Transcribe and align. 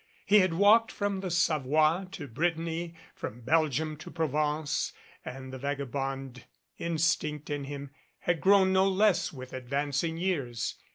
He 0.25 0.39
had 0.39 0.55
walked 0.55 0.91
from 0.91 1.19
the 1.19 1.29
Sa 1.29 1.59
voie 1.59 2.07
to 2.09 2.27
Brittany, 2.27 2.95
from 3.13 3.41
Belgium 3.41 3.95
to 3.97 4.09
Provence 4.09 4.93
and 5.23 5.53
the 5.53 5.59
vagabond 5.59 6.45
instinct 6.79 7.51
in 7.51 7.65
him 7.65 7.91
had 8.21 8.41
grown 8.41 8.73
no 8.73 8.89
less 8.89 9.31
with 9.31 9.51
advanc 9.51 10.03
ing 10.03 10.17
years. 10.17 10.73